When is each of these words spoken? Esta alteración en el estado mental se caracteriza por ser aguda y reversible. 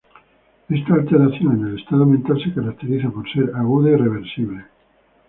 Esta 0.67 0.95
alteración 0.95 1.59
en 1.59 1.67
el 1.73 1.79
estado 1.79 2.07
mental 2.07 2.41
se 2.43 2.51
caracteriza 2.55 3.11
por 3.11 3.31
ser 3.31 3.51
aguda 3.55 3.91
y 3.91 3.97
reversible. 3.97 4.65